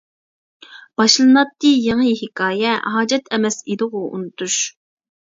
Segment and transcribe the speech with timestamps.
[1.01, 4.63] باشلىناتتى يېڭى ھېكايە، ھاجەت ئەمەس ئىدىغۇ ئۇنتۇش.